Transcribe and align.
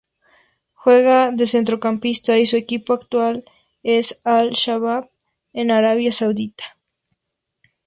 Juega 0.73 1.29
de 1.31 1.45
centrocampista 1.45 2.35
y 2.39 2.47
su 2.47 2.57
equipo 2.57 2.93
actual 2.93 3.45
es 3.83 4.19
Al-Shabab 4.23 5.11
en 5.53 5.69
Arabia 5.69 6.11
Saudita. 6.11 6.75